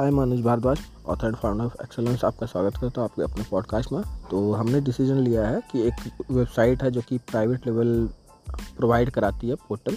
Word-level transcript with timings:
I 0.00 0.10
Manoj 0.10 0.40
Bhardwaj 0.40 0.80
author 1.06 1.34
founder 1.34 1.64
of 1.64 1.76
excellence 1.82 2.24
आपका 2.24 2.46
स्वागत 2.46 2.76
करता 2.76 3.00
हूँ 3.00 3.08
आपके 3.08 3.22
अपने 3.22 3.44
पॉडकास्ट 3.50 3.92
में। 3.92 4.02
तो 4.30 4.52
हमने 4.52 4.80
डिसीज़न 4.80 5.14
लिया 5.14 5.48
है 5.48 5.60
कि 5.72 5.80
एक 5.80 5.94
वेबसाइट 6.30 6.82
है 6.82 6.90
जो 6.90 7.00
कि 7.00 7.18
प्राइवेट 7.18 7.66
लेवल 7.66 8.08
प्रोवाइड 8.50 9.10
कराती 9.10 9.48
है 9.48 9.54
पोर्टल 9.54 9.96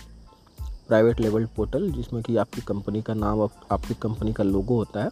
प्राइवेट 0.87 1.19
लेवल 1.19 1.45
पोर्टल 1.45 1.91
जिसमें 1.91 2.23
कि 2.23 2.37
आपकी 2.37 2.61
कंपनी 2.61 3.01
का 3.01 3.13
नाम 3.13 3.39
और 3.39 3.49
आपकी 3.71 3.93
कंपनी 3.93 4.33
का 4.33 4.43
लोगो 4.43 4.75
होता 4.75 5.03
है। 5.03 5.11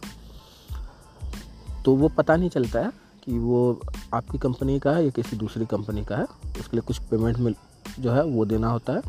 तो 1.84 1.94
वो 1.94 2.08
पता 2.08 2.36
नहीं 2.36 2.50
चलता 2.50 2.80
है 2.80 2.90
कि 3.24 3.38
वो 3.38 3.80
आपकी 4.14 4.38
कंपनी 4.38 4.78
का 4.78 4.92
है 4.92 5.04
या 5.04 5.10
किसी 5.10 5.36
दूसरी 5.36 5.66
कंपनी 5.66 6.04
का 6.04 6.16
है। 6.16 6.24
उसके 6.24 6.76
लिए 6.76 6.80
कुछ 6.80 6.98
पेमेंट 6.98 7.38
मिल, 7.38 7.54
जो 7.98 8.12
है 8.12 8.24
वो 8.24 8.44
देना 8.44 8.70
होता 8.70 8.92
है। 8.92 9.02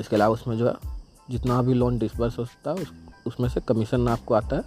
इसके 0.00 0.16
अलावा 0.16 0.34
उसमें 0.34 0.58
जो 0.58 0.68
है, 0.68 0.74
जितना 1.30 1.62
भी 1.62 1.74
लोन 1.74 1.98
डिसबर्स 1.98 2.38
हो 2.38 2.44
सकता 2.44 2.70
है, 2.70 2.76
उस 2.76 2.92
उसमें 3.30 3.48
से 3.48 3.60
कमीशन 3.60 4.08
आपको 4.08 4.34
आता 4.34 4.56
है, 4.56 4.62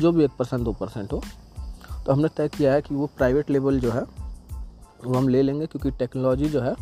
जो 0.00 0.12
भी 0.12 0.24
एक 0.24 0.30
परसेंट, 0.38 0.62
दो 0.64 0.72
परसेंट 0.72 1.12
हो। 1.12 1.22
तो 2.06 2.12
हमने 2.12 2.28
तय 2.28 2.48
किया 2.48 2.72
है 2.72 2.82
कि 2.82 2.94
वो 2.94 3.06
प्राइवेट 3.16 3.50
लेवल 3.50 3.80
जो 3.80 3.90
है, 3.90 4.02
वो 5.04 5.14
हम 5.14 5.28
ले 5.28 5.42
लेंगे, 5.42 5.66
क्योंकि 5.66 5.90
टेक्नोलॉजी 5.90 6.48
जो 6.48 6.60
है, 6.60 6.74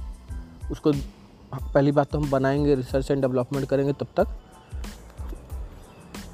उसको 0.70 0.92
पहली 1.54 1.92
बात 1.92 2.10
तो 2.10 2.18
हम 2.18 2.30
बनाएँगे, 2.30 2.74
रिसर्च 2.74 3.10
एंड 3.10 3.20
डेवलपमेंट 3.20 3.68
करेंगे 3.68 3.92
तब 3.92 4.06
तक, 4.16 4.28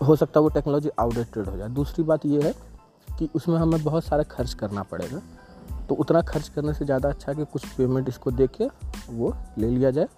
हो 0.02 0.16
सकता 0.16 0.40
है 0.40 0.42
वो 0.42 0.48
टेक्नोलॉजी 0.48 0.90
आउटडेटेड 0.98 1.48
हो 1.48 1.56
जाए। 1.56 1.68
दूसरी 1.68 2.04
बात 2.04 2.26
ये 2.26 2.42
है 2.42 2.54
कि 3.08 3.28
उसमें 3.34 3.56
हमें 3.58 3.82
बहुत 3.84 4.04
सारा 4.04 4.22
खर्च 4.22 4.54
करना 4.54 4.82
पड़ेगा। 4.82 5.20
तो 5.88 5.94
उतना 5.94 6.20
खर्च 6.22 6.48
करने 6.48 6.74
से 6.74 6.84
ज़्यादा 6.84 7.08
अच्छा 7.08 7.30
है 7.32 7.36
कि 7.36 7.44
कुछ 7.44 7.66
पेमेंट 7.68 8.08
इसको 8.08 8.30
दे 8.30 8.46
के 8.46 8.68
वो 9.08 9.34
ले 9.58 9.70
लिया 9.70 9.90
जाए, 9.90 10.08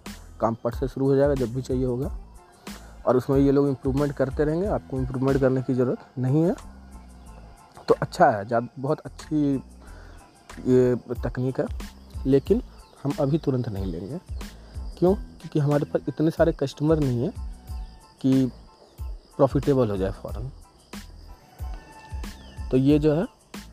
काम 0.40 0.56
पट 0.64 0.74
से 0.74 0.88
शुरू 0.88 1.06
हो 1.06 1.16
जाएगा, 1.16 1.34
जब 1.34 1.54
भी 1.54 1.62
चाहिए 1.62 1.84
होगा। 1.84 2.08
और 3.06 3.16
उसमें 3.16 3.38
ये 3.38 3.52
लोग 3.52 3.68
इम्प्रूवमेंट 3.68 4.12
करते 4.12 4.44
रहेंगे, 4.44 4.66
आपको 4.68 4.98
इम्प्रूवमेंट 4.98 5.40
करने 5.40 5.62
की 5.62 5.74
ज़रूरत 5.74 6.18
नहीं 6.18 6.42
है। 6.42 6.54
तो 7.88 7.94
अच्छा 8.02 8.30
है 8.30 8.60
बहुत 8.78 9.00
अच्छी 9.00 9.54
ये 10.68 10.96
तकनीक 11.24 11.60
है, 11.60 11.66
लेकिन 12.26 12.62
हम 13.04 13.12
अभी 13.20 13.38
तुरंत 13.38 13.68
नहीं 13.68 13.86
लेंगे। 13.86 14.18
क्यों? 14.98 15.14
क्योंकि 15.14 15.58
हमारे 15.58 15.84
पास 15.84 16.02
इतने 16.08 16.30
सारे 16.30 16.52
कस्टमर 16.52 16.98
नहीं 16.98 17.22
हैं 17.22 17.32
कि 18.20 18.46
प्रॉफिटेबल 19.36 19.90
हो 19.90 19.96
जाए 19.96 20.10
फ़ौरन। 20.12 20.50
तो 22.70 22.76
ये 22.76 22.98
जो 22.98 23.14
है, 23.14 23.26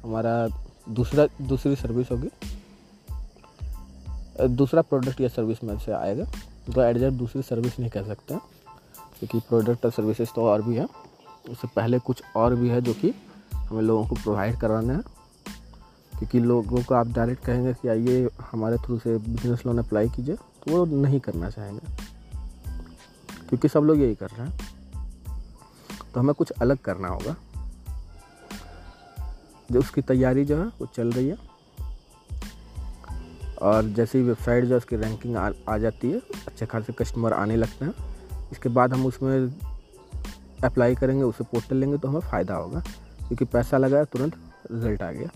हमारा 0.04 0.48
दूसरा, 0.90 1.28
दूसरी 1.42 1.76
सर्विस 1.76 2.12
होगी। 2.12 2.30
दूसरा 4.50 4.82
प्रोडक्ट 4.82 5.22
या 5.22 5.28
सर्विस 5.28 5.64
में 5.64 5.78
से 5.80 5.92
आएगा 5.92 6.26
तो 6.68 6.82
एडजस्ट 6.82 7.18
दूसरी 7.18 7.42
सर्विस 7.42 7.80
नहीं 7.80 7.90
कह 7.90 8.04
सकते। 8.04 8.38
क्योंकि 9.20 9.40
प्रोडक्ट 9.40 9.86
और 9.86 9.92
सर्विसेज़ 9.92 10.30
तो 10.36 10.42
और 10.42 10.62
भी 10.62 10.76
है। 10.76 10.86
उससे 11.50 11.68
पहले 11.76 12.00
कुछ 12.00 12.24
और 12.36 12.56
भी 12.56 12.70
है 12.70 12.82
जो 12.82 12.94
कि 12.94 13.14
हमें 13.54 13.82
लोगों 13.82 14.08
को 14.08 14.16
प्रोवाइड 14.16 14.60
कराना 14.60 14.94
है। 14.94 15.00
क्योंकि 16.20 16.40
लोगों 16.40 16.84
को 16.84 16.96
आप 16.96 17.08
डायरेक्ट 17.08 17.46
कहेंगे 17.46 17.74
कि 17.74 17.88
आइए 17.88 18.30
हमारे 18.52 18.78
थ्रू 18.78 19.00
से 19.00 19.18
बिज़नेस 19.18 19.66
लोन 19.66 19.78
अप्लाई 19.78 20.10
कीजिए 20.10 20.36
तो 20.36 20.78
वो 20.78 20.86
नहीं 21.02 21.20
करना 21.20 21.50
चाहेंगे। 21.50 21.94
क्योंकि 23.50 23.68
सब 23.68 23.80
लोग 23.80 23.98
यही 23.98 24.16
कर 24.16 24.28
रहे 24.28 24.48
हैं। 24.48 24.60
तो 26.14 26.20
हमें 26.20 26.36
कुछ 26.36 26.52
अलग 26.52 26.78
करना 26.78 27.08
होगा। 27.08 27.36
जो 29.72 29.80
उसकी 29.80 30.02
तैयारी 30.02 30.46
जो 30.46 30.58
है 30.58 30.66
वो 30.66 30.86
चल 30.86 31.12
रही 31.12 31.28
है। 31.28 31.38
और 33.62 33.84
जैसे 33.84 34.18
ही 34.18 34.24
वेबसाइट 34.24 34.64
जो 34.64 34.70
है 34.70 34.78
उसकी 34.78 34.96
रैंकिंग 34.96 35.36
आ, 35.36 35.52
आ 35.70 35.78
जाती 35.78 36.12
है 36.12 36.20
अच्छे 36.48 36.66
खासे 36.66 36.94
कस्टमर 36.94 37.34
आने 37.34 37.56
लगते 37.56 37.86
हैं। 37.86 37.94
इसके 38.52 38.70
बाद 38.70 38.94
हम 38.94 39.06
उसमें 39.06 39.50
अप्लाई 40.64 40.96
करेंगे, 40.96 41.24
उसे 41.24 41.44
पोर्टल 41.44 41.76
लेंगे 41.76 41.98
तो 41.98 42.08
हमें 42.08 42.20
फ़ायदा 42.22 42.56
होगा, 42.56 42.80
क्योंकि 43.20 43.46
पैसा 43.46 43.78
लगाया, 43.78 44.04
तुरंत 44.04 44.36
रिज़ल्ट 44.72 45.02
आ 45.02 45.12
गया। 45.12 45.30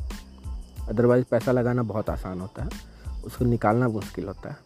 अदरवाइज़ 0.89 1.25
पैसा 1.25 1.51
लगाना 1.51 1.83
बहुत 1.83 2.09
आसान 2.09 2.41
होता 2.41 2.63
है, 2.63 2.69
उसको 3.25 3.45
निकालना 3.45 3.87
मुश्किल 3.89 4.27
होता 4.27 4.49
है। 4.49 4.57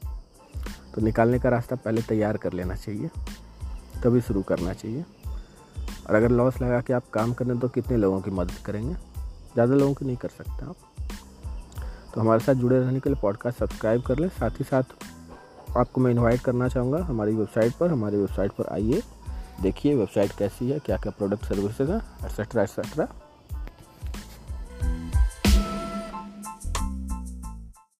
तो 0.96 1.02
निकालने 1.02 1.40
का 1.40 1.50
रास्ता 1.50 1.76
पहले 1.76 2.02
तैयार 2.02 2.38
कर 2.38 2.54
लेना 2.54 2.76
चाहिए, 2.76 3.10
तभी 4.04 4.22
शुरू 4.22 4.42
करना 4.44 4.74
चाहिए। 4.74 5.04
और 6.08 6.16
अगर 6.16 6.32
लॉस 6.32 6.62
लगा 6.62 6.80
के 6.82 6.94
आप 6.94 7.10
काम 7.14 7.34
करें 7.34 7.58
तो 7.60 7.68
कितने 7.70 7.98
लोगों 7.98 8.20
की 8.22 8.32
मदद 8.32 8.58
करेंगे? 8.66 8.94
ज़्यादा 8.94 9.76
लोगों 9.76 9.94
की 9.94 10.06
नहीं 10.06 10.18
कर 10.18 10.30
सकते 10.30 10.66
आप। 10.66 10.76
तो 12.14 12.22
हमारे 12.22 12.40
साथ 12.40 12.54
जुड़े 12.54 12.80
रहने 12.80 13.00
के 13.00 13.10
लिए 13.10 13.20
पॉडकास्ट 13.22 13.60
सब्सक्राइब 13.60 14.02
कर 14.02 14.20
लें, 14.20 14.28
साथ 14.30 14.60
ही 14.60 14.64
साथ 14.64 14.84
आपको 15.78 16.02
मैं 16.02 16.12
इनवाइट 16.12 16.42
करना 16.42 16.68
चाहूँगा 16.68 17.04
हमारी 17.06 17.36
वेबसाइट 17.36 17.74
पर, 17.74 17.92
हमारी 17.92 18.18
वेबसाइट 18.18 18.52
पर 18.52 18.74
आइए, 18.74 19.02
देखिए 19.62 19.96
वेबसाइट 19.96 20.32
कैसी 20.40 20.70
है 20.70 20.80
क्या 20.80 20.98
क्या 20.98 21.12
प्रोडक्ट 21.18 21.46
सर्विसेज़ 21.46 21.92
हैं 21.92 22.02
एट्सट्रा 22.26 22.64
एट्सट्रा 22.64 23.08